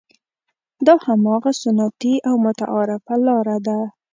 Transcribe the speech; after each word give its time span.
دا 0.85 0.93
هماغه 1.05 1.51
سنتي 1.63 2.13
او 2.29 2.35
متعارفه 2.45 3.13
لاره 3.25 3.57
ده. 3.67 3.79